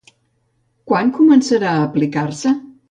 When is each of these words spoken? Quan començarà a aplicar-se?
Quan 0.93 1.13
començarà 1.21 1.77
a 1.77 1.87
aplicar-se? 1.91 2.61